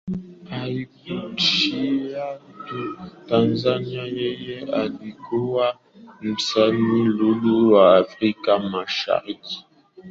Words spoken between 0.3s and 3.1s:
Haikushia tu